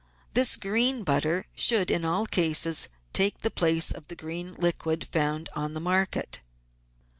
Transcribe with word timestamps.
This 0.33 0.55
green 0.55 1.03
butter 1.03 1.45
should 1.53 1.91
in 1.91 2.03
all 2.03 2.25
cases 2.25 2.89
take 3.13 3.41
the 3.41 3.51
place 3.51 3.91
of 3.91 4.07
the 4.07 4.15
liquid 4.57 5.01
green 5.11 5.11
found 5.11 5.47
on 5.55 5.75
the 5.75 5.79
market. 5.79 6.41